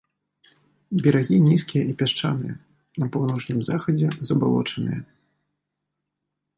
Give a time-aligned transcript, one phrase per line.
[1.07, 2.55] Берагі нізкія і пясчаныя,
[3.05, 4.99] на паўночным захадзе забалочаныя.